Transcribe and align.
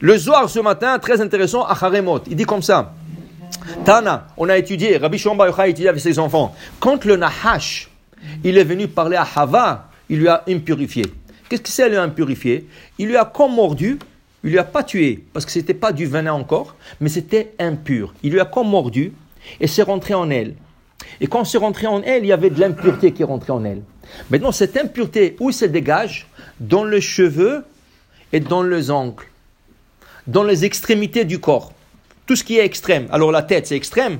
Le 0.00 0.18
Zohar 0.18 0.50
ce 0.50 0.58
matin, 0.58 0.98
très 0.98 1.22
intéressant, 1.22 1.64
à 1.64 1.72
Haremot, 1.72 2.20
il 2.28 2.36
dit 2.36 2.44
comme 2.44 2.60
ça. 2.60 2.92
Tana, 3.84 4.26
on 4.36 4.48
a 4.50 4.58
étudié, 4.58 4.98
Rabbi 4.98 5.16
Shimon 5.16 5.40
a 5.40 5.68
étudié 5.68 5.88
avec 5.88 6.02
ses 6.02 6.18
enfants. 6.18 6.54
Quand 6.78 7.02
le 7.06 7.16
Nahash, 7.16 7.88
il 8.44 8.58
est 8.58 8.64
venu 8.64 8.88
parler 8.88 9.16
à 9.16 9.26
Hava, 9.34 9.88
il 10.10 10.18
lui 10.18 10.28
a 10.28 10.44
impurifié. 10.48 11.06
Qu'est-ce 11.48 11.62
que 11.62 11.68
c'est 11.70 11.88
lui 11.88 11.96
impurifié? 11.96 12.68
Il 12.98 13.08
lui 13.08 13.16
a 13.16 13.24
comme 13.24 13.54
mordu, 13.54 13.98
il 14.44 14.50
lui 14.50 14.58
a 14.58 14.64
pas 14.64 14.82
tué, 14.82 15.24
parce 15.32 15.46
que 15.46 15.52
c'était 15.52 15.74
pas 15.74 15.92
du 15.92 16.04
venin 16.04 16.34
encore, 16.34 16.74
mais 17.00 17.08
c'était 17.08 17.54
impur. 17.58 18.12
Il 18.22 18.32
lui 18.32 18.40
a 18.40 18.44
comme 18.44 18.68
mordu 18.68 19.14
et 19.60 19.66
c'est 19.66 19.82
rentré 19.82 20.12
en 20.12 20.28
elle. 20.28 20.56
Et 21.22 21.26
quand 21.26 21.44
c'est 21.44 21.58
rentré 21.58 21.86
en 21.86 22.02
elle, 22.02 22.24
il 22.24 22.28
y 22.28 22.32
avait 22.32 22.50
de 22.50 22.60
l'impureté 22.60 23.12
qui 23.12 23.22
est 23.22 23.26
rentrée 23.26 23.52
en 23.52 23.64
elle. 23.64 23.82
Maintenant, 24.30 24.52
cette 24.52 24.76
impureté, 24.76 25.36
où 25.40 25.50
se 25.52 25.64
dégage? 25.64 26.26
Dans 26.60 26.84
les 26.84 27.00
cheveux 27.00 27.64
et 28.32 28.40
dans 28.40 28.62
les 28.62 28.90
ongles, 28.90 29.24
dans 30.26 30.42
les 30.42 30.64
extrémités 30.64 31.24
du 31.24 31.38
corps. 31.38 31.72
Tout 32.26 32.36
ce 32.36 32.44
qui 32.44 32.58
est 32.58 32.64
extrême. 32.64 33.06
Alors 33.10 33.30
la 33.30 33.42
tête, 33.42 33.66
c'est 33.66 33.76
extrême, 33.76 34.18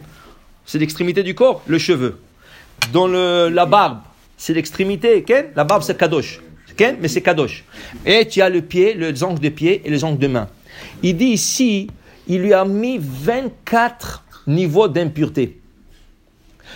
c'est 0.65 0.79
l'extrémité 0.79 1.23
du 1.23 1.35
corps, 1.35 1.63
le 1.67 1.79
cheveu. 1.79 2.19
Dans 2.93 3.07
la 3.09 3.67
barbe, 3.67 4.01
c'est 4.37 4.55
l'extrémité, 4.55 5.25
La 5.55 5.65
barbe, 5.65 5.83
c'est 5.83 5.97
kadosh. 5.97 6.41
Mais 6.79 7.09
c'est 7.09 7.23
kadosh. 7.23 7.65
Et 8.05 8.29
tu 8.29 8.43
as 8.43 8.49
le 8.49 8.61
pied, 8.61 8.95
les 8.95 9.23
ongles 9.25 9.41
de 9.41 9.49
pied 9.49 9.83
et 9.85 9.91
les 9.91 10.05
ongles 10.05 10.19
de 10.19 10.27
main. 10.27 10.49
Il 11.03 11.17
dit 11.17 11.27
ici, 11.27 11.89
il 12.29 12.43
lui 12.43 12.53
a 12.53 12.65
mis 12.65 12.99
24 13.01 14.25
niveaux 14.47 14.87
d'impureté. 14.89 15.59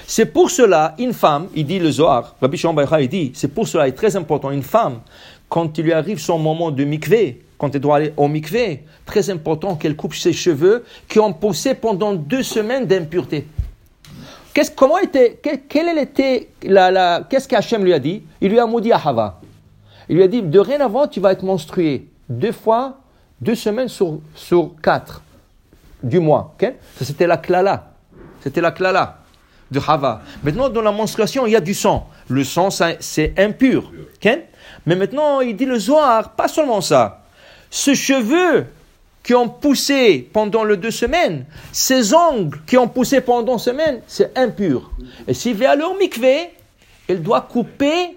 C'est 0.07 0.27
pour 0.27 0.51
cela, 0.51 0.95
une 0.99 1.12
femme, 1.12 1.49
il 1.55 1.66
dit 1.66 1.79
le 1.79 1.91
Zohar, 1.91 2.35
Rabbi 2.41 2.57
Shimon 2.57 2.77
il 3.01 3.09
dit, 3.09 3.33
c'est 3.35 3.49
pour 3.49 3.69
cela, 3.69 3.88
est 3.88 3.93
très 3.93 4.16
important, 4.16 4.51
une 4.51 4.62
femme, 4.62 5.01
quand 5.50 5.77
il 5.77 5.84
lui 5.84 5.92
arrive 5.92 6.18
son 6.18 6.38
moment 6.38 6.70
de 6.70 6.84
mikvé, 6.84 7.42
quand 7.59 7.74
elle 7.74 7.80
doit 7.82 7.96
aller 7.96 8.14
au 8.16 8.28
mikvé, 8.28 8.84
très 9.04 9.28
important 9.28 9.74
qu'elle 9.76 9.96
coupe 9.96 10.14
ses 10.14 10.32
cheveux 10.32 10.84
qui 11.09 11.18
ont 11.18 11.34
poussé 11.34 11.74
pendant 11.74 12.14
deux 12.14 12.42
semaines 12.42 12.87
d'impureté. 12.87 13.46
Qu'est-ce, 14.54 14.70
comment 14.70 14.98
était, 14.98 15.38
qu'Hachem 17.48 17.84
lui 17.84 17.92
a 17.92 17.98
dit? 17.98 18.23
Il 18.40 18.51
lui 18.51 18.59
a 18.59 18.66
maudit 18.66 18.92
à 18.92 18.96
Hava. 18.96 19.40
Il 20.09 20.16
lui 20.16 20.23
a 20.23 20.29
dit, 20.29 20.42
de 20.42 20.59
rien 20.59 20.80
avant, 20.80 21.07
tu 21.07 21.20
vas 21.20 21.32
être 21.32 21.45
menstrué 21.45 22.07
deux 22.29 22.52
fois, 22.52 22.98
deux 23.40 23.54
semaines 23.54 23.88
sur, 23.88 24.20
quatre 24.82 25.23
du 26.02 26.20
mois. 26.20 26.57
C'était 27.01 27.26
la 27.26 27.37
klala. 27.37 27.92
C'était 28.40 28.60
la 28.60 28.70
klala 28.70 29.20
de 29.71 29.80
Hava. 29.87 30.23
Maintenant, 30.43 30.68
dans 30.68 30.82
la 30.82 30.93
menstruation, 30.93 31.46
il 31.46 31.52
y 31.52 31.57
a 31.57 31.60
du 31.60 31.74
sang. 31.74 32.09
Le 32.29 32.45
sang, 32.45 32.68
c'est 32.71 33.35
impur. 33.38 33.93
Mais 34.87 34.96
maintenant, 34.96 35.40
il 35.40 35.57
dit 35.57 35.66
le 35.66 35.79
Zohar, 35.79 36.32
pas 36.32 36.49
seulement 36.49 36.80
ça. 36.80 37.24
Ce 37.71 37.95
cheveu 37.95 38.66
qui 39.23 39.35
ont 39.35 39.48
poussé 39.48 40.29
pendant 40.32 40.65
les 40.65 40.76
deux 40.76 40.91
semaines, 40.91 41.45
ces 41.73 42.15
ongles 42.15 42.59
qui 42.66 42.76
ont 42.76 42.88
poussé 42.88 43.21
pendant 43.21 43.54
une 43.54 43.59
semaine, 43.59 44.01
c'est 44.07 44.37
impur. 44.37 44.91
Et 45.29 45.35
s'il 45.35 45.57
va 45.57 45.73
aller 45.73 45.82
au 45.82 45.96
mikvé, 45.98 46.51
il 47.09 47.23
doit 47.23 47.43
couper 47.43 48.16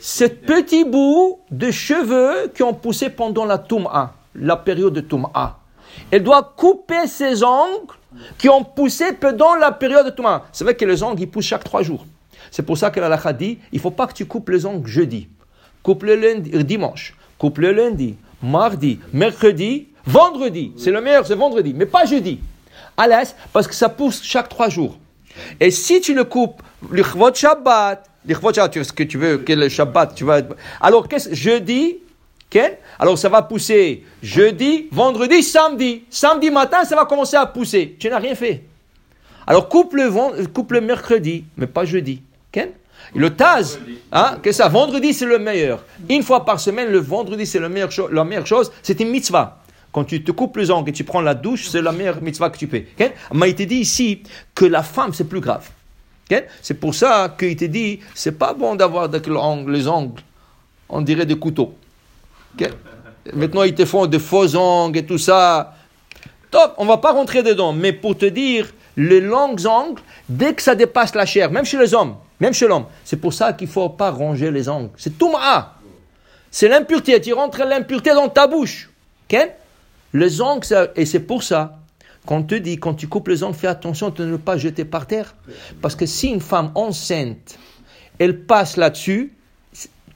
ce 0.00 0.24
petit 0.24 0.84
bout 0.84 1.40
de 1.50 1.70
cheveux 1.70 2.52
qui 2.54 2.62
ont 2.62 2.74
poussé 2.74 3.10
pendant 3.10 3.44
la 3.44 3.58
Toum'a, 3.58 4.14
la 4.34 4.56
période 4.56 4.94
de 4.94 5.00
Toum'a. 5.00 5.58
Elle 6.10 6.22
doit 6.22 6.54
couper 6.56 7.06
ses 7.06 7.42
ongles 7.42 7.94
qui 8.38 8.48
ont 8.48 8.64
poussé 8.64 9.12
pendant 9.12 9.54
la 9.54 9.72
période 9.72 10.06
de 10.06 10.10
Toum'a. 10.10 10.46
C'est 10.52 10.64
vrai 10.64 10.74
que 10.74 10.84
les 10.84 11.02
ongles, 11.02 11.20
ils 11.20 11.30
poussent 11.30 11.46
chaque 11.46 11.64
trois 11.64 11.82
jours. 11.82 12.06
C'est 12.50 12.62
pour 12.62 12.78
ça 12.78 12.90
que 12.90 13.00
la 13.00 13.32
dit, 13.32 13.58
il 13.72 13.76
ne 13.76 13.80
faut 13.80 13.90
pas 13.90 14.06
que 14.06 14.14
tu 14.14 14.26
coupes 14.26 14.48
les 14.48 14.64
ongles 14.64 14.86
jeudi. 14.88 15.28
Coupe 15.82 16.02
le 16.02 16.16
lundi, 16.16 16.50
euh, 16.54 16.62
dimanche. 16.62 17.14
Coupe 17.38 17.58
le 17.58 17.72
lundi, 17.72 18.16
mardi, 18.42 18.98
mercredi, 19.12 19.88
vendredi. 20.06 20.72
C'est 20.76 20.90
le 20.90 21.00
meilleur, 21.00 21.26
c'est 21.26 21.34
vendredi, 21.34 21.72
mais 21.74 21.86
pas 21.86 22.04
jeudi. 22.04 22.40
À 22.96 23.06
l'aise, 23.06 23.34
parce 23.52 23.68
que 23.68 23.74
ça 23.74 23.88
pousse 23.88 24.22
chaque 24.22 24.48
trois 24.48 24.68
jours. 24.68 24.98
Et 25.60 25.70
si 25.70 26.00
tu 26.00 26.14
le 26.14 26.24
coupes, 26.24 26.62
le 26.90 27.02
Shabbat, 27.34 28.04
ce 28.26 28.92
que 28.92 29.02
tu 29.04 29.18
veux, 29.18 29.38
quel 29.38 29.60
le 29.60 29.68
Shabbat, 29.68 30.14
tu 30.14 30.24
vas. 30.24 30.40
Alors, 30.80 31.08
qu'est-ce 31.08 31.32
jeudi, 31.34 31.98
alors 32.98 33.18
ça 33.18 33.28
va 33.28 33.42
pousser 33.42 34.04
jeudi, 34.22 34.88
vendredi, 34.90 35.42
samedi. 35.42 36.04
Samedi 36.10 36.50
matin, 36.50 36.84
ça 36.84 36.96
va 36.96 37.04
commencer 37.04 37.36
à 37.36 37.46
pousser. 37.46 37.96
Tu 37.98 38.08
n'as 38.08 38.18
rien 38.18 38.34
fait. 38.34 38.64
Alors 39.46 39.68
coupe 39.68 39.94
le, 39.94 40.46
coupe 40.46 40.72
le 40.72 40.80
mercredi, 40.80 41.44
mais 41.56 41.66
pas 41.66 41.84
jeudi. 41.84 42.22
Le 43.14 43.34
Taz, 43.34 43.78
hein, 44.12 44.38
que 44.42 44.52
ça, 44.52 44.68
vendredi 44.68 45.14
c'est 45.14 45.24
le 45.24 45.38
meilleur. 45.38 45.82
Une 46.10 46.22
fois 46.22 46.44
par 46.44 46.60
semaine, 46.60 46.90
le 46.90 46.98
vendredi 46.98 47.46
c'est 47.46 47.60
la 47.60 47.68
meilleure, 47.68 47.90
chose, 48.46 48.72
c'est 48.82 49.00
une 49.00 49.08
mitzvah. 49.08 49.62
Quand 49.92 50.04
tu 50.04 50.22
te 50.22 50.30
coupes 50.32 50.56
les 50.58 50.70
ongles 50.70 50.90
et 50.90 50.92
tu 50.92 51.04
prends 51.04 51.22
la 51.22 51.34
douche, 51.34 51.68
c'est 51.68 51.80
la 51.80 51.92
meilleure 51.92 52.20
mitzvah 52.20 52.50
que 52.50 52.58
tu 52.58 52.66
fais. 52.66 52.88
Mais 53.32 53.50
il 53.50 53.54
te 53.54 53.62
dit 53.62 53.76
ici 53.76 54.22
que 54.54 54.66
la 54.66 54.82
femme 54.82 55.14
c'est 55.14 55.24
plus 55.24 55.40
grave. 55.40 55.70
C'est 56.60 56.74
pour 56.74 56.94
ça 56.94 57.34
qu'il 57.38 57.56
te 57.56 57.64
dit, 57.64 58.00
c'est 58.14 58.38
pas 58.38 58.52
bon 58.52 58.74
d'avoir 58.74 59.08
les 59.08 59.88
ongles, 59.88 60.20
on 60.90 61.00
dirait 61.00 61.24
des 61.24 61.38
couteaux. 61.38 61.77
Maintenant, 63.34 63.62
ils 63.62 63.74
te 63.74 63.84
font 63.84 64.06
de 64.06 64.18
faux 64.18 64.56
ongles 64.56 64.98
et 64.98 65.06
tout 65.06 65.18
ça. 65.18 65.74
Top, 66.50 66.74
on 66.78 66.86
va 66.86 66.96
pas 66.96 67.12
rentrer 67.12 67.42
dedans. 67.42 67.72
Mais 67.72 67.92
pour 67.92 68.16
te 68.16 68.26
dire, 68.26 68.72
les 68.96 69.20
longs 69.20 69.56
ongles, 69.66 70.00
dès 70.28 70.54
que 70.54 70.62
ça 70.62 70.74
dépasse 70.74 71.14
la 71.14 71.26
chair, 71.26 71.50
même 71.50 71.64
chez 71.64 71.78
les 71.78 71.94
hommes, 71.94 72.16
même 72.40 72.54
chez 72.54 72.66
l'homme, 72.66 72.86
c'est 73.04 73.16
pour 73.16 73.34
ça 73.34 73.52
qu'il 73.52 73.68
faut 73.68 73.88
pas 73.88 74.10
ronger 74.10 74.50
les 74.50 74.68
ongles. 74.68 74.90
C'est 74.96 75.18
tout 75.18 75.32
C'est 76.50 76.68
l'impureté. 76.68 77.20
Tu 77.20 77.32
rentres 77.32 77.64
l'impureté 77.64 78.10
dans 78.10 78.28
ta 78.28 78.46
bouche. 78.46 78.90
Les 80.14 80.40
ongles, 80.40 80.90
et 80.96 81.04
c'est 81.04 81.20
pour 81.20 81.42
ça 81.42 81.78
qu'on 82.24 82.42
te 82.42 82.54
dit, 82.54 82.78
quand 82.78 82.94
tu 82.94 83.08
coupes 83.08 83.28
les 83.28 83.42
ongles, 83.42 83.54
fais 83.54 83.68
attention 83.68 84.10
de 84.10 84.24
ne 84.24 84.36
pas 84.36 84.56
jeter 84.56 84.84
par 84.84 85.06
terre. 85.06 85.34
Parce 85.82 85.94
que 85.94 86.06
si 86.06 86.28
une 86.28 86.40
femme 86.40 86.72
enceinte, 86.74 87.58
elle 88.18 88.40
passe 88.40 88.76
là-dessus, 88.76 89.32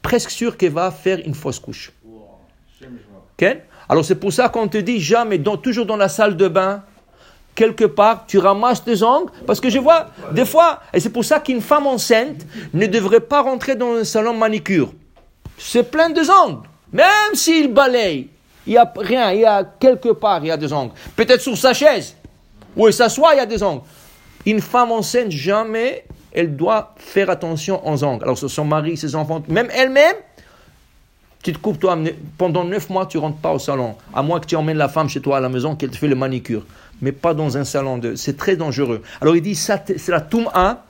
presque 0.03 0.31
sûr 0.31 0.57
qu'elle 0.57 0.73
va 0.73 0.91
faire 0.91 1.21
une 1.25 1.35
fausse 1.35 1.59
couche. 1.59 1.93
Alors 3.89 4.05
c'est 4.05 4.15
pour 4.15 4.33
ça 4.33 4.49
qu'on 4.49 4.69
te 4.69 4.79
dit 4.79 5.01
jamais, 5.01 5.39
toujours 5.63 5.87
dans 5.87 5.97
la 5.97 6.09
salle 6.09 6.37
de 6.37 6.49
bain, 6.49 6.83
quelque 7.55 7.85
part, 7.85 8.25
tu 8.27 8.39
ramasses 8.39 8.85
tes 8.85 9.03
ongles, 9.03 9.31
parce 9.47 9.61
que 9.61 9.69
je 9.69 9.79
vois 9.79 10.09
des 10.33 10.45
fois, 10.45 10.81
et 10.93 11.01
c'est 11.01 11.11
pour 11.11 11.25
ça 11.25 11.41
qu'une 11.41 11.61
femme 11.61 11.87
enceinte 11.87 12.47
ne 12.73 12.87
devrait 12.87 13.21
pas 13.21 13.43
rentrer 13.43 13.75
dans 13.75 13.95
un 13.95 14.05
salon 14.05 14.35
manicure. 14.35 14.93
C'est 15.59 15.91
plein 15.91 16.11
de 16.11 16.21
ongles. 16.21 16.67
Même 16.93 17.35
s'il 17.35 17.73
balaye, 17.73 18.29
il 18.67 18.73
n'y 18.73 18.79
a 18.79 18.93
rien, 18.97 19.33
il 19.33 19.41
y 19.41 19.45
a 19.45 19.65
quelque 19.65 20.11
part, 20.11 20.41
il 20.45 20.49
y 20.49 20.51
a 20.51 20.57
des 20.57 20.73
ongles. 20.73 20.93
Peut-être 21.17 21.41
sur 21.41 21.57
sa 21.57 21.75
chaise, 21.75 22.17
où 22.77 22.87
elle 22.87 22.95
s'assoit, 22.95 23.35
il 23.35 23.39
y 23.39 23.41
a 23.41 23.47
des 23.47 23.63
ongles. 23.63 23.83
Une 24.47 24.61
femme 24.61 24.93
enceinte, 24.93 25.31
jamais, 25.31 26.05
elle 26.33 26.57
doit 26.57 26.95
faire 26.97 27.31
attention 27.31 27.87
aux 27.87 28.03
ongles. 28.05 28.25
Alors, 28.25 28.39
son 28.39 28.65
mari, 28.65 28.97
ses 28.97 29.15
enfants, 29.15 29.43
même 29.49 29.69
elle-même, 29.75 30.17
tu 31.43 31.53
te 31.53 31.59
coupes 31.59 31.81
toi, 31.81 31.99
pendant 32.39 32.65
neuf 32.65 32.89
mois, 32.89 33.07
tu 33.07 33.19
rentres 33.19 33.39
pas 33.39 33.53
au 33.53 33.59
salon. 33.59 33.97
À 34.15 34.23
moins 34.23 34.39
que 34.39 34.47
tu 34.47 34.55
emmènes 34.55 34.77
la 34.77 34.89
femme 34.89 35.09
chez 35.09 35.21
toi 35.21 35.39
à 35.39 35.41
la 35.41 35.49
maison, 35.49 35.75
qu'elle 35.75 35.91
te 35.91 35.97
fait 35.97 36.09
le 36.09 36.15
manicure. 36.15 36.65
Mais 37.01 37.11
pas 37.11 37.35
dans 37.35 37.57
un 37.57 37.65
salon 37.65 37.99
de. 37.99 38.15
C'est 38.15 38.37
très 38.37 38.55
dangereux. 38.55 39.03
Alors 39.21 39.35
il 39.35 39.43
dit, 39.43 39.57
c'est 39.57 40.09
la 40.09 40.21
Toum'a. 40.21 40.85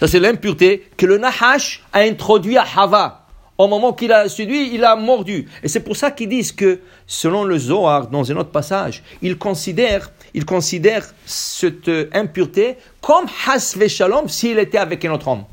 Ça, 0.00 0.08
c'est 0.08 0.20
l'impureté 0.20 0.88
que 0.96 1.06
le 1.06 1.18
Nahash 1.18 1.82
a 1.92 2.00
introduit 2.00 2.56
à 2.56 2.64
Hava. 2.76 3.26
Au 3.56 3.68
moment 3.68 3.92
qu'il 3.92 4.12
a 4.12 4.28
séduit, 4.28 4.74
il 4.74 4.84
a 4.84 4.96
mordu. 4.96 5.48
Et 5.62 5.68
c'est 5.68 5.80
pour 5.80 5.96
ça 5.96 6.10
qu'ils 6.10 6.28
disent 6.28 6.50
que, 6.50 6.80
selon 7.06 7.44
le 7.44 7.56
Zohar, 7.56 8.08
dans 8.08 8.30
un 8.30 8.36
autre 8.36 8.50
passage, 8.50 9.04
il 9.22 9.38
considère, 9.38 10.10
il 10.32 10.44
considère 10.44 11.06
cette 11.24 11.90
impureté 12.12 12.76
comme 13.00 13.26
Hasve 13.46 13.86
Shalom 13.86 14.28
s'il 14.28 14.58
était 14.58 14.78
avec 14.78 15.04
un 15.04 15.12
autre 15.12 15.28
homme 15.28 15.44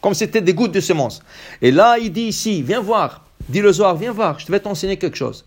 comme 0.00 0.14
c'était 0.14 0.40
des 0.40 0.54
gouttes 0.54 0.72
de 0.72 0.80
semences. 0.80 1.22
Et 1.62 1.70
là, 1.70 1.96
il 1.98 2.12
dit 2.12 2.22
ici, 2.22 2.62
viens 2.62 2.80
voir, 2.80 3.22
dit 3.48 3.60
le 3.60 3.72
Zohar, 3.72 3.96
viens 3.96 4.12
voir, 4.12 4.38
je 4.38 4.50
vais 4.50 4.60
t'enseigner 4.60 4.96
quelque 4.96 5.16
chose. 5.16 5.44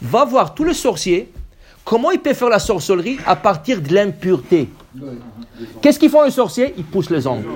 Va 0.00 0.24
voir 0.24 0.54
tous 0.54 0.64
les 0.64 0.74
sorciers, 0.74 1.32
comment 1.84 2.10
ils 2.10 2.20
peuvent 2.20 2.36
faire 2.36 2.48
la 2.48 2.58
sorcellerie 2.58 3.18
à 3.26 3.36
partir 3.36 3.80
de 3.80 3.94
l'impureté. 3.94 4.68
Qu'est-ce 5.80 5.98
qu'ils 5.98 6.10
font 6.10 6.24
les 6.24 6.30
sorciers? 6.30 6.74
Ils 6.76 6.84
poussent 6.84 7.10
les 7.10 7.26
ongles. 7.26 7.48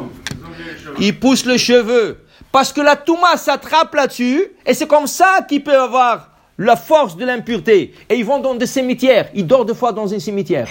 Ils 1.00 1.18
poussent 1.18 1.46
les 1.46 1.58
cheveux. 1.58 2.18
Parce 2.52 2.72
que 2.72 2.80
la 2.80 2.96
Touma 2.96 3.36
s'attrape 3.36 3.94
là-dessus, 3.94 4.44
et 4.64 4.72
c'est 4.72 4.86
comme 4.86 5.06
ça 5.06 5.44
qu'ils 5.48 5.62
peuvent 5.62 5.80
avoir 5.80 6.30
la 6.58 6.76
force 6.76 7.16
de 7.16 7.24
l'impureté. 7.24 7.92
Et 8.08 8.16
ils 8.16 8.24
vont 8.24 8.38
dans 8.38 8.54
des 8.54 8.66
cimetières. 8.66 9.28
Ils 9.34 9.46
dorment 9.46 9.66
deux 9.66 9.74
fois 9.74 9.92
dans 9.92 10.14
un 10.14 10.18
cimetière. 10.18 10.68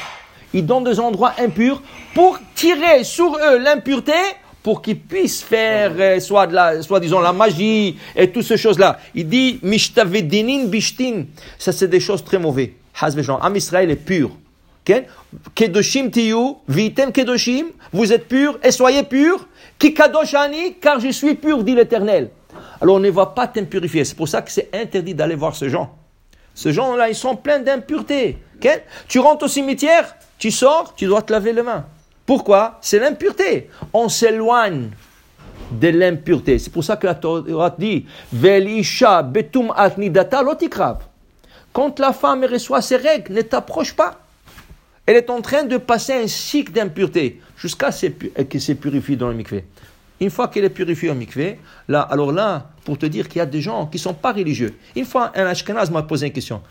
Ils 0.53 0.65
donnent 0.65 0.85
des 0.85 0.99
endroits 0.99 1.33
impurs 1.37 1.81
pour 2.13 2.39
tirer 2.55 3.03
sur 3.03 3.35
eux 3.35 3.57
l'impureté 3.57 4.13
pour 4.65 4.81
qu'ils 4.81 4.99
puissent 4.99 5.43
faire 5.43 5.91
euh, 5.99 6.19
soit, 6.19 6.47
de 6.47 6.55
la, 6.55 6.77
disons 6.99 7.19
la 7.19 7.31
magie 7.31 7.99
et 8.15 8.31
toutes 8.31 8.45
ces 8.45 8.57
choses-là. 8.57 8.97
Il 9.13 9.29
dit 9.29 9.59
mishtavedinin 9.61 10.65
bishtin. 10.65 11.25
Ça, 11.59 11.71
c'est 11.71 11.87
des 11.87 11.99
choses 11.99 12.23
très 12.23 12.39
mauvaises. 12.39 12.71
Am 12.99 13.55
Israël 13.55 13.91
est 13.91 13.95
pur. 13.95 14.31
Kedoshim 15.53 16.09
tiyu, 16.09 16.55
vitem 16.67 17.11
kedoshim, 17.11 17.67
vous 17.93 18.11
êtes 18.11 18.27
purs 18.27 18.57
et 18.63 18.71
soyez 18.71 19.03
purs. 19.03 19.47
Ki 19.77 19.93
kadoshani, 19.93 20.73
car 20.81 20.99
je 20.99 21.09
suis 21.09 21.35
pur, 21.35 21.63
dit 21.63 21.75
l'Éternel. 21.75 22.31
Alors 22.81 22.95
on 22.95 22.99
ne 22.99 23.11
va 23.11 23.27
pas 23.27 23.45
t'impurifier. 23.45 24.03
C'est 24.03 24.17
pour 24.17 24.27
ça 24.27 24.41
que 24.41 24.49
c'est 24.49 24.69
interdit 24.73 25.13
d'aller 25.13 25.35
voir 25.35 25.55
ce 25.55 25.69
gens. 25.69 25.93
Ces 26.55 26.73
gens-là, 26.73 27.07
ils 27.07 27.13
sont 27.13 27.35
pleins 27.35 27.59
d'impuretés. 27.59 28.39
ok 28.55 28.81
tu 29.07 29.19
rentres 29.19 29.45
au 29.45 29.47
cimetière, 29.47 30.15
tu 30.39 30.49
sors, 30.49 30.95
tu 30.95 31.05
dois 31.05 31.21
te 31.21 31.31
laver 31.31 31.53
les 31.53 31.61
mains. 31.61 31.85
Pourquoi? 32.25 32.79
C'est 32.81 32.99
l'impureté. 32.99 33.69
On 33.93 34.09
s'éloigne 34.09 34.89
de 35.71 35.87
l'impureté. 35.89 36.59
C'est 36.59 36.71
pour 36.71 36.83
ça 36.83 36.97
que 36.97 37.07
la 37.07 37.15
Torah 37.15 37.75
dit 37.77 38.05
Velisha 38.31 39.21
betum 39.23 39.73
atnidata 39.75 40.41
lotikrav. 40.41 40.99
Quand 41.73 41.99
la 41.99 42.13
femme 42.13 42.45
reçoit 42.45 42.81
ses 42.81 42.95
règles, 42.95 43.33
ne 43.33 43.41
t'approche 43.41 43.93
pas. 43.93 44.19
Elle 45.05 45.17
est 45.17 45.29
en 45.29 45.41
train 45.41 45.63
de 45.63 45.77
passer 45.77 46.13
un 46.13 46.27
cycle 46.27 46.71
d'impureté 46.71 47.41
jusqu'à 47.57 47.91
ce 47.91 48.07
qu'elle 48.07 48.61
se 48.61 48.71
purifie 48.71 49.17
dans 49.17 49.27
le 49.27 49.35
mikvé. 49.35 49.65
Une 50.19 50.29
fois 50.29 50.47
qu'elle 50.47 50.63
est 50.63 50.69
purifiée 50.69 51.09
au 51.09 51.13
mikvé, 51.13 51.59
là, 51.87 52.01
alors 52.01 52.31
là, 52.31 52.69
pour 52.85 52.97
te 52.97 53.05
dire 53.05 53.27
qu'il 53.27 53.39
y 53.39 53.41
a 53.41 53.45
des 53.45 53.61
gens 53.61 53.85
qui 53.85 53.97
ne 53.97 54.01
sont 54.01 54.13
pas 54.13 54.31
religieux. 54.31 54.73
Une 54.95 55.05
fois, 55.05 55.31
un 55.35 55.45
Ashkenaz 55.45 55.91
m'a 55.91 56.03
posé 56.03 56.27
une 56.27 56.33
question. 56.33 56.61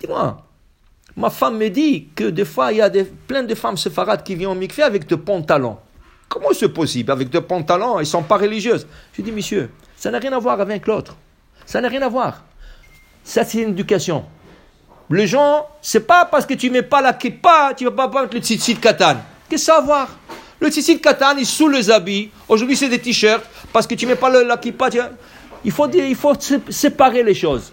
Dis-moi, 0.00 0.47
ma 1.18 1.30
femme 1.30 1.58
me 1.58 1.68
dit 1.68 2.08
que 2.14 2.24
des 2.24 2.44
fois, 2.44 2.72
il 2.72 2.78
y 2.78 2.80
a 2.80 2.90
plein 3.26 3.42
de 3.42 3.54
femmes 3.54 3.76
séfarades 3.76 4.22
qui 4.22 4.36
viennent 4.36 4.50
au 4.50 4.54
mikvé 4.54 4.84
avec 4.84 5.06
des 5.06 5.16
pantalons. 5.16 5.76
Comment 6.28 6.50
c'est 6.52 6.68
possible 6.68 7.10
Avec 7.10 7.28
des 7.28 7.40
pantalons, 7.40 7.94
elles 7.98 8.04
ne 8.04 8.04
sont 8.04 8.22
pas 8.22 8.36
religieuses. 8.36 8.86
Je 9.12 9.22
dis, 9.22 9.32
monsieur, 9.32 9.68
ça 9.96 10.12
n'a 10.12 10.18
rien 10.18 10.32
à 10.32 10.38
voir 10.38 10.60
avec 10.60 10.86
l'autre. 10.86 11.16
Ça 11.66 11.80
n'a 11.80 11.88
rien 11.88 12.02
à 12.02 12.08
voir. 12.08 12.44
Ça, 13.24 13.44
c'est 13.44 13.62
une 13.62 13.70
éducation. 13.70 14.24
Les 15.10 15.26
gens, 15.26 15.66
c'est 15.82 16.06
pas 16.06 16.24
parce 16.24 16.46
que 16.46 16.54
tu 16.54 16.70
mets 16.70 16.82
pas 16.82 17.00
la 17.00 17.14
kippa, 17.14 17.72
tu 17.76 17.84
vas 17.84 17.90
pas 17.90 18.22
mettre 18.22 18.34
le 18.34 18.40
tzitzit 18.40 18.76
katan. 18.76 19.16
Qu'est-ce 19.48 19.66
que 19.66 19.72
à 19.72 19.80
voir? 19.80 20.08
Le 20.60 20.68
tzitzit 20.70 21.00
katan 21.00 21.36
est 21.38 21.44
sous 21.44 21.68
les 21.68 21.90
habits. 21.90 22.30
Aujourd'hui, 22.48 22.76
c'est 22.76 22.88
des 22.88 23.00
t-shirts. 23.00 23.44
Parce 23.72 23.86
que 23.86 23.94
tu 23.96 24.06
mets 24.06 24.16
pas 24.16 24.30
la 24.30 24.56
kippa, 24.56 24.88
il 25.64 25.72
faut, 25.72 25.88
il 25.90 26.14
faut 26.14 26.34
séparer 26.68 27.22
les 27.22 27.34
choses. 27.34 27.72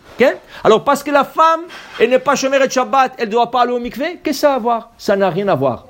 Alors, 0.63 0.83
parce 0.83 1.03
que 1.03 1.11
la 1.11 1.23
femme, 1.23 1.61
elle 1.99 2.09
n'est 2.09 2.19
pas 2.19 2.35
chômeur 2.35 2.63
et 2.63 2.69
Shabbat, 2.69 3.13
elle 3.17 3.27
ne 3.27 3.31
doit 3.31 3.51
pas 3.51 3.63
aller 3.63 3.73
au 3.73 3.79
mikvé, 3.79 4.19
qu'est-ce 4.23 4.37
que 4.37 4.41
ça 4.41 4.53
a 4.53 4.55
à 4.55 4.59
voir 4.59 4.91
Ça 4.97 5.15
n'a 5.15 5.29
rien 5.29 5.47
à 5.47 5.55
voir. 5.55 5.87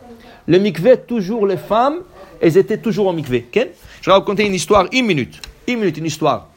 Le 0.47 0.57
mikvé, 0.59 0.97
toujours 0.97 1.47
les 1.47 1.57
femmes, 1.57 1.99
elles 2.41 2.57
étaient 2.57 2.77
toujours 2.77 3.07
au 3.07 3.13
mikvé. 3.13 3.47
Je 3.53 4.05
vais 4.05 4.11
raconter 4.11 4.45
une 4.45 4.53
histoire, 4.53 4.87
une 4.91 5.05
minute. 5.05 5.41
Une 5.67 5.79
minute, 5.79 5.97
une 5.97 6.05
histoire. 6.05 6.47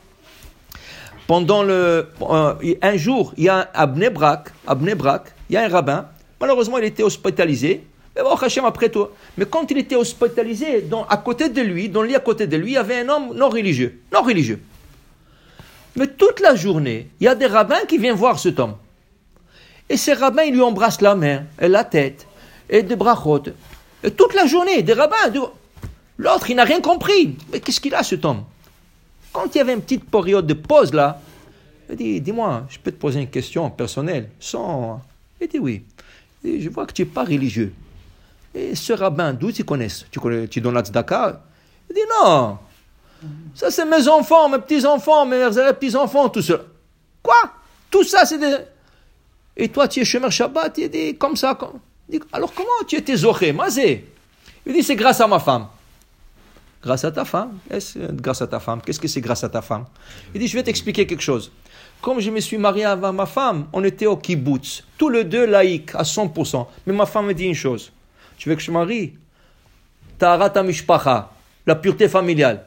Pendant 1.27 1.63
le, 1.63 2.09
euh, 2.23 2.55
un 2.81 2.97
jour, 2.97 3.33
il 3.37 3.45
y 3.45 3.49
a 3.49 3.69
à 3.75 3.87
Bnebrak, 3.87 4.49
à 4.67 4.77
il 5.51 5.55
y 5.55 5.57
a 5.57 5.63
un 5.63 5.69
rabbin. 5.69 6.07
Malheureusement, 6.41 6.79
il 6.79 6.85
était 6.85 7.03
hospitalisé. 7.03 7.85
Mais 8.17 8.23
bon, 8.23 8.35
Hachem 8.35 8.65
après 8.65 8.89
toi. 8.89 9.13
Mais 9.37 9.45
quand 9.45 9.71
il 9.71 9.79
était 9.79 9.97
hospitalisé, 9.97 10.83
dans, 10.83 11.05
à 11.05 11.17
côté 11.19 11.49
de 11.49 11.61
lui, 11.61 11.89
dans 11.89 12.03
le 12.03 12.09
lit 12.09 12.17
à 12.17 12.21
côté 12.21 12.47
de 12.47 12.57
lui, 12.57 12.73
il 12.73 12.75
y 12.75 12.77
avait 12.79 13.01
un 13.01 13.09
homme 13.09 13.35
non 13.35 13.49
religieux. 13.49 14.01
Non 14.13 14.23
religieux. 14.23 14.61
Mais 15.99 16.07
toute 16.07 16.39
la 16.41 16.55
journée, 16.55 17.09
il 17.21 17.25
y 17.25 17.29
a 17.29 17.35
des 17.35 17.47
rabbins 17.47 17.85
qui 17.89 17.99
viennent 17.99 18.15
voir 18.15 18.39
cet 18.39 18.61
homme. 18.61 18.77
Et 19.89 19.97
ces 19.97 20.13
rabbins, 20.13 20.43
ils 20.45 20.55
lui 20.55 20.63
embrassent 20.63 21.01
la 21.01 21.17
main 21.17 21.45
et 21.61 21.67
la 21.67 21.83
tête 21.83 22.27
et 22.71 22.85
des 22.85 22.95
bras 22.95 23.21
hautes. 23.27 23.51
Et 24.05 24.13
toute 24.13 24.35
la 24.35 24.47
journée, 24.47 24.83
des 24.83 24.93
rabbins. 24.93 25.17
L'autre, 26.17 26.51
il 26.51 26.57
n'a 26.57 26.65
rien 26.65 26.81
compris. 26.81 27.37
Mais 27.53 27.59
qu'est-ce 27.59 27.81
qu'il 27.81 27.95
a, 27.95 28.05
cet 28.05 28.25
homme 28.25 28.45
Quand 29.33 29.53
il 29.55 29.59
y 29.59 29.61
avait 29.61 29.75
une 29.75 29.83
petite 29.83 30.09
période 30.09 30.47
de 30.47 30.55
pause 30.55 30.95
là, 30.95 31.21
il 31.91 31.97
dit 31.97 32.21
Dis-moi, 32.21 32.67
je 32.69 32.79
peux 32.79 32.93
te 32.93 32.97
poser 32.97 33.21
une 33.21 33.31
question 33.31 33.69
personnelle 33.71 34.31
Sans. 34.39 35.03
Il 35.41 35.49
dit 35.49 35.59
Oui. 35.59 35.83
je 36.45 36.69
vois 36.69 36.87
que 36.87 36.93
tu 36.93 37.03
n'es 37.03 37.09
pas 37.09 37.25
religieux. 37.25 37.73
Et 38.55 38.77
ce 38.77 38.93
rabbin, 38.93 39.33
d'où 39.33 39.51
tu 39.51 39.65
connais 39.65 39.89
Tu, 40.13 40.21
connais, 40.21 40.47
tu 40.47 40.61
donnes 40.61 40.75
la 40.75 40.83
Il 41.91 41.95
dit 41.95 42.01
Non. 42.23 42.59
Ça, 43.55 43.71
c'est 43.71 43.85
mes 43.85 44.07
enfants, 44.09 44.49
mes 44.49 44.59
petits-enfants, 44.59 45.27
mes 45.27 45.49
petits-enfants, 45.79 46.29
tout 46.29 46.43
ça. 46.43 46.61
Quoi? 47.23 47.53
Tout 47.91 48.05
ça, 48.05 48.25
c'est 48.25 48.39
des. 48.39 48.57
Et 49.57 49.69
toi, 49.69 49.89
tu 49.89 50.01
es 50.01 50.05
chemin 50.05 50.31
Shabbat 50.31 50.79
Il 50.79 50.91
dit 50.91 51.17
Comme 51.17 51.37
ça. 51.37 51.59
dit, 52.09 52.21
Alors 52.33 52.53
comment 52.55 52.69
tu 52.87 52.97
étais 52.97 53.17
zoché 53.17 53.53
Mazé 53.53 54.07
Il 54.65 54.73
dit 54.73 54.83
C'est 54.83 54.95
grâce 54.97 55.21
à 55.21 55.27
ma 55.27 55.41
femme. 55.41 55.67
Grâce 56.83 57.05
à 57.05 57.11
ta 57.11 57.25
femme. 57.25 57.59
Grâce 58.13 58.43
à 58.43 58.47
ta 58.47 58.61
femme. 58.61 58.81
Qu'est-ce 58.83 59.01
que 59.01 59.09
c'est 59.09 59.21
grâce 59.21 59.43
à 59.43 59.49
ta 59.49 59.63
femme? 59.63 59.87
Il 60.33 60.41
dit, 60.41 60.47
je 60.47 60.57
vais 60.57 60.63
t'expliquer 60.63 61.07
quelque 61.07 61.23
chose. 61.23 61.51
Comme 62.01 62.21
je 62.21 62.31
me 62.31 62.39
suis 62.39 62.57
marié 62.59 62.85
avec 62.85 63.13
ma 63.13 63.27
femme, 63.27 63.67
on 63.73 63.83
était 63.83 64.07
au 64.07 64.17
kibbutz. 64.17 64.85
Tous 64.97 65.09
les 65.09 65.25
deux 65.25 65.47
laïcs, 65.47 65.95
à 65.95 66.03
100%. 66.03 66.67
Mais 66.87 66.93
ma 66.93 67.07
femme 67.07 67.27
me 67.27 67.35
dit 67.35 67.45
une 67.45 67.55
chose. 67.55 67.91
Tu 68.37 68.49
veux 68.49 68.55
que 68.55 68.63
je 68.63 68.71
marie? 68.71 69.15
Tarata 70.19 70.63
mishpacha. 70.63 71.31
La 71.67 71.75
pureté 71.75 72.09
familiale. 72.09 72.65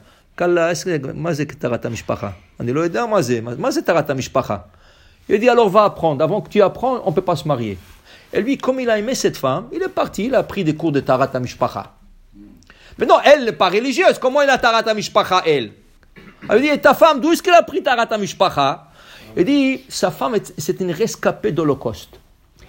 Il 5.28 5.38
dit 5.38 5.48
alors 5.48 5.68
va 5.68 5.84
apprendre. 5.84 6.24
Avant 6.24 6.40
que 6.40 6.48
tu 6.48 6.62
apprennes, 6.62 7.00
on 7.04 7.10
ne 7.10 7.14
peut 7.14 7.22
pas 7.22 7.36
se 7.36 7.46
marier. 7.46 7.78
Et 8.32 8.40
lui, 8.40 8.56
comme 8.56 8.80
il 8.80 8.88
a 8.88 8.98
aimé 8.98 9.14
cette 9.14 9.36
femme, 9.36 9.68
il 9.72 9.82
est 9.82 9.88
parti, 9.88 10.24
il 10.24 10.34
a 10.34 10.42
pris 10.42 10.64
des 10.64 10.74
cours 10.74 10.90
de 10.90 11.00
Tarata 11.00 11.38
Mishpacha. 11.38 11.92
Mais 12.98 13.06
non, 13.06 13.16
elle 13.24 13.44
n'est 13.44 13.52
pas 13.52 13.68
religieuse. 13.68 14.18
Comment 14.18 14.40
elle 14.40 14.50
a 14.50 14.58
Tarata 14.58 14.94
Mishpacha, 14.94 15.42
elle? 15.46 15.72
Elle 16.48 16.60
dit, 16.62 16.78
ta 16.80 16.94
femme, 16.94 17.20
d'où 17.20 17.32
est-ce 17.32 17.42
qu'elle 17.42 17.54
a 17.54 17.62
pris 17.62 17.82
Tarata 17.82 18.16
Mishpacha? 18.16 18.88
Elle 19.36 19.44
dit, 19.44 19.84
sa 19.88 20.10
femme, 20.10 20.36
c'est 20.58 20.80
une 20.80 20.92
rescapée 20.92 21.52
d'Holocauste. 21.52 22.18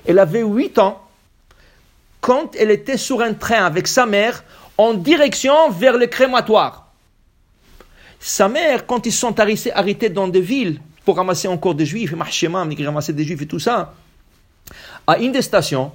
Elle 0.06 0.20
avait 0.20 0.44
8 0.44 0.80
ans 0.80 1.02
quand 2.20 2.56
elle 2.58 2.72
était 2.72 2.98
sur 2.98 3.22
un 3.22 3.34
train 3.34 3.66
avec 3.66 3.88
sa 3.88 4.06
mère 4.06 4.44
en 4.78 4.94
direction 4.94 5.70
vers 5.72 5.98
le 5.98 6.08
crématoire. 6.08 6.83
Sa 8.26 8.48
mère, 8.48 8.88
quand 8.88 9.06
ils 9.06 9.12
sont 9.12 9.36
arrêtés 9.38 10.10
dans 10.10 10.30
des 10.30 10.40
villes 10.40 10.80
pour 11.04 11.18
ramasser 11.18 11.50
encore 11.50 11.76
des 11.76 11.86
juifs, 11.86 12.14
et 12.14 12.86
ramasser 12.86 13.12
des 13.12 13.26
juifs 13.26 13.42
et 13.42 13.46
tout 13.46 13.60
ça, 13.60 13.96
à 15.06 15.18
une 15.18 15.34
des 15.34 15.42
stations, 15.42 15.92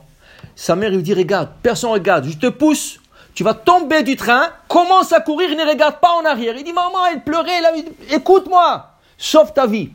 sa 0.54 0.76
mère 0.76 0.90
lui 0.90 1.02
dit, 1.02 1.14
regarde, 1.14 1.48
personne 1.62 1.88
regarde, 1.88 2.26
je 2.28 2.36
te 2.36 2.48
pousse, 2.48 3.00
tu 3.32 3.44
vas 3.44 3.54
tomber 3.54 4.02
du 4.02 4.14
train, 4.14 4.50
commence 4.68 5.10
à 5.14 5.20
courir, 5.20 5.48
ne 5.56 5.66
regarde 5.66 6.00
pas 6.00 6.10
en 6.20 6.24
arrière. 6.26 6.54
Il 6.54 6.64
dit, 6.64 6.72
maman, 6.74 7.06
elle 7.10 7.22
pleurait, 7.22 7.62
écoute-moi, 8.10 8.90
sauve 9.16 9.54
ta 9.54 9.66
vie. 9.66 9.88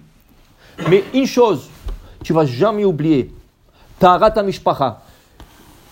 Mais 0.90 1.04
une 1.14 1.28
chose, 1.28 1.70
tu 2.24 2.34
vas 2.34 2.48
jamais 2.48 2.84
oublier, 2.84 3.32
Tarata 4.00 4.42
Mishpacha. 4.42 5.02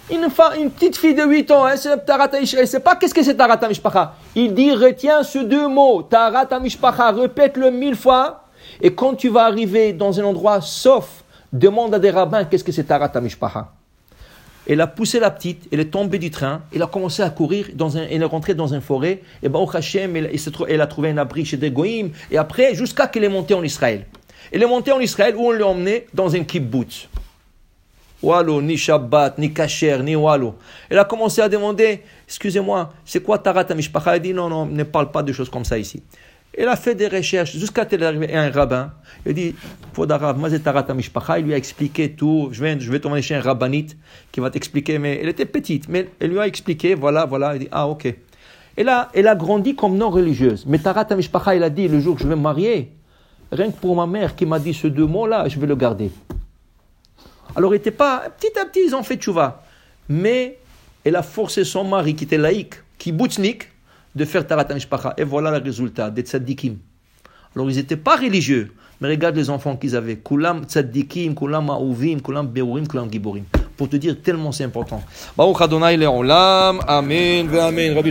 Une, 0.10 0.28
une 0.60 0.72
petite 0.72 0.98
fille 0.98 1.14
de 1.14 1.24
8 1.24 1.52
ans, 1.52 1.68
elle 1.68 1.78
ne 1.78 2.66
sait 2.66 2.80
pas 2.80 2.96
qu'est-ce 2.96 3.14
que 3.14 3.22
c'est 3.22 3.36
Tarata 3.36 3.68
Mishpacha. 3.68 4.16
Il 4.34 4.54
dit, 4.54 4.72
retiens 4.72 5.24
ces 5.24 5.44
deux 5.44 5.68
mots, 5.68 6.04
Tarata 6.04 6.58
Mishpacha, 6.60 7.12
répète-le 7.12 7.70
mille 7.70 7.96
fois, 7.96 8.46
et 8.82 8.94
quand 8.94 9.16
tu 9.16 9.28
vas 9.28 9.44
arriver 9.44 9.92
dans 9.92 10.22
un 10.22 10.24
endroit 10.24 10.62
sauf, 10.62 11.26
demande 11.52 11.94
à 11.94 12.00
des 12.00 12.12
rabbins 12.12 12.46
qu'est-ce 12.46 12.64
que 12.64 12.72
c'est 12.72 12.86
Tarata 12.86 13.20
Mishpacha. 13.20 13.74
Elle 14.70 14.80
a 14.80 14.88
poussé 14.88 15.20
la 15.20 15.32
petite, 15.32 15.68
elle 15.74 15.82
est 15.82 15.92
tombée 15.92 16.18
du 16.18 16.32
train, 16.32 16.62
elle 16.74 16.82
a 16.82 16.88
commencé 16.88 17.22
à 17.22 17.30
courir, 17.30 17.68
dans 17.74 17.98
un, 17.98 18.04
elle 18.10 18.22
est 18.22 18.26
rentrée 18.26 18.54
dans 18.54 18.74
une 18.74 18.80
forêt, 18.80 19.22
et 19.44 19.50
ben, 19.50 19.60
au 19.60 19.70
Hachem, 19.70 20.16
elle, 20.16 20.32
elle, 20.70 20.82
a 20.82 20.88
trouvé 20.88 21.10
un 21.10 21.18
abri 21.18 21.44
chez 21.44 21.58
des 21.58 21.72
Goïm, 21.72 22.12
et 22.32 22.38
après, 22.38 22.74
jusqu'à 22.74 23.08
qu'elle 23.08 23.26
est 23.26 23.30
montée 23.30 23.54
en 23.54 23.64
Israël. 23.64 24.06
Elle 24.54 24.64
est 24.64 24.68
montée 24.68 24.94
en 24.94 25.00
Israël 25.02 25.36
où 25.36 25.48
on 25.48 25.52
l'a 25.52 25.68
emmenée 25.68 26.08
dans 26.14 26.34
un 26.34 26.44
kibbutz. 26.46 27.10
Wallo, 28.22 28.62
ni 28.62 28.78
Shabbat, 28.78 29.38
ni 29.38 29.52
Kacher, 29.52 30.04
ni 30.04 30.16
Wallo. 30.16 30.56
Elle 30.90 31.00
a 31.00 31.06
commencé 31.06 31.42
à 31.42 31.50
demander, 31.50 32.02
excusez-moi, 32.28 32.92
c'est 33.04 33.24
quoi 33.24 33.40
Tarat 33.40 33.66
Mishpacha 33.74 34.16
Elle 34.16 34.22
dit, 34.22 34.34
non, 34.34 34.50
non, 34.50 34.66
ne 34.66 34.84
parle 34.84 35.12
pas 35.12 35.24
de 35.24 35.34
choses 35.34 35.50
comme 35.50 35.66
ça 35.66 35.78
ici. 35.78 36.04
Elle 36.54 36.68
a 36.68 36.76
fait 36.76 36.96
des 36.96 37.08
recherches 37.08 37.54
jusqu'à 37.54 37.86
qu'elle 37.86 38.04
est 38.04 38.06
arrivée 38.06 38.34
à 38.34 38.42
un 38.44 38.52
rabbin. 38.52 38.92
Il 39.26 39.34
dit, 39.34 39.56
il 39.98 41.46
lui 41.46 41.54
a 41.54 41.58
expliqué 41.58 42.12
tout. 42.12 42.50
Je 42.52 42.62
vais, 42.62 42.78
je 42.80 42.92
vais 42.92 43.00
t'emmener 43.00 43.22
chez 43.22 43.36
un 43.36 43.42
rabbinite 43.42 43.98
qui 44.32 44.42
va 44.42 44.50
t'expliquer. 44.50 45.00
Mais 45.00 45.20
elle 45.22 45.30
était 45.30 45.46
petite, 45.46 45.88
mais 45.88 46.10
elle 46.20 46.32
lui 46.32 46.40
a 46.40 46.48
expliqué, 46.48 46.94
voilà, 46.94 47.26
voilà. 47.26 47.56
Il 47.56 47.60
dit, 47.60 47.70
ah, 47.72 47.88
ok. 47.88 48.14
Elle 48.76 48.90
a, 48.90 49.10
elle 49.14 49.28
a 49.28 49.36
grandi 49.36 49.76
comme 49.76 49.98
non 49.98 50.10
religieuse. 50.10 50.66
Mais 50.68 50.78
Tarat 50.78 51.08
Mishpacha, 51.16 51.56
il 51.56 51.64
a 51.64 51.70
dit, 51.70 51.88
le 51.88 52.02
jour 52.02 52.16
que 52.16 52.22
je 52.22 52.28
vais 52.28 52.36
me 52.36 52.42
marier, 52.42 52.92
rien 53.52 53.72
que 53.72 53.78
pour 53.78 53.96
ma 53.96 54.06
mère 54.06 54.36
qui 54.36 54.46
m'a 54.46 54.60
dit 54.60 54.74
ce 54.74 54.88
deux 54.88 55.08
mots-là, 55.08 55.48
je 55.48 55.58
vais 55.58 55.68
le 55.68 55.76
garder. 55.76 56.12
Alors, 57.56 57.74
il 57.74 57.78
n'était 57.78 57.92
pas, 57.92 58.24
petit 58.38 58.58
à 58.60 58.66
petit, 58.66 58.82
ils 58.88 58.96
ont 58.96 59.04
fait 59.04 59.16
tchouva. 59.16 59.64
Mais 60.10 60.58
elle 61.04 61.16
a 61.16 61.24
forcé 61.24 61.64
son 61.64 61.84
mari, 61.84 62.16
qui 62.16 62.26
était 62.26 62.38
laïque, 62.38 62.76
qui 62.98 63.12
boutznik, 63.12 63.70
de 64.16 64.26
faire 64.26 64.46
Tarat. 64.46 64.68
Et 65.18 65.24
voilà 65.24 65.52
le 65.52 65.64
résultat 65.64 66.10
des 66.10 66.24
tzaddikim. 66.24 66.78
Alors 67.56 67.70
ils 67.70 67.78
n'étaient 67.78 67.98
pas 67.98 68.16
religieux, 68.16 68.72
mais 69.00 69.10
regarde 69.10 69.36
les 69.36 69.50
enfants 69.50 69.76
qu'ils 69.76 69.96
avaient. 69.96 70.18
Kulam 70.18 70.64
tzaddikim, 70.64 71.36
kulam 71.36 71.66
ma'uvim, 71.66 72.20
kulam 72.20 72.48
beurim, 72.48 72.88
kulam 72.88 73.12
giborim. 73.12 73.44
Pour 73.76 73.90
te 73.90 73.96
dire 73.96 74.16
tellement 74.22 74.52
c'est 74.52 74.64
important. 74.64 75.02
Baruch 75.36 75.62
Adonai 75.62 75.98
le'olam, 75.98 76.82
amen, 76.88 77.50
amen. 77.58 77.98